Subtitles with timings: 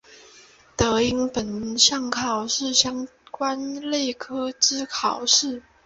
[0.75, 5.61] 得应本项考试相关类科之考试。